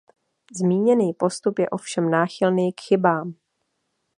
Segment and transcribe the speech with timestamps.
[0.57, 3.35] Zmíněný postup je ovšem náchylný k chybám.